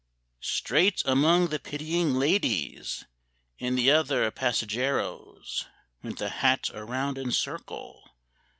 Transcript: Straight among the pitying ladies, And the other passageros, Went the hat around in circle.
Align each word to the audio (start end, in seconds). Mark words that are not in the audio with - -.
Straight 0.39 1.03
among 1.05 1.49
the 1.49 1.59
pitying 1.59 2.15
ladies, 2.15 3.05
And 3.59 3.77
the 3.77 3.91
other 3.91 4.31
passageros, 4.31 5.65
Went 6.01 6.17
the 6.17 6.29
hat 6.29 6.71
around 6.73 7.19
in 7.19 7.31
circle. 7.31 8.09